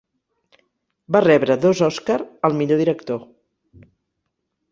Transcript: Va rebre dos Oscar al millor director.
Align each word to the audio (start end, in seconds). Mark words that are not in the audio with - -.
Va 1.15 1.21
rebre 1.25 1.57
dos 1.65 1.83
Oscar 1.89 2.17
al 2.49 2.57
millor 2.61 2.83
director. 2.85 3.23